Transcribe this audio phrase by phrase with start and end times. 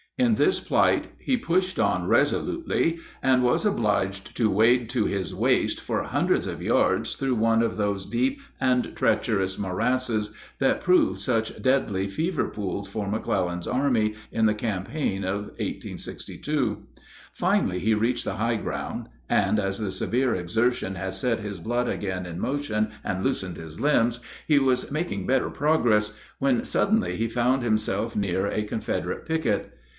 [0.17, 5.79] In this plight he pushed on resolutely, and was obliged to wade to his waist
[5.79, 11.59] for hundreds of yards through one of those deep and treacherous morasses that proved such
[11.61, 16.83] deadly fever pools for McClellan's army in the campaign of 1862.
[17.33, 21.87] Finally he reached the high ground, and as the severe exertion had set his blood
[21.87, 27.27] again in motion and loosened his limbs, he was making better progress, when suddenly he
[27.27, 29.77] found himself near a Confederate picket.